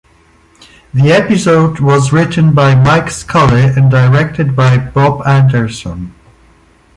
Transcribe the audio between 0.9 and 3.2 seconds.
The episode was written by Mike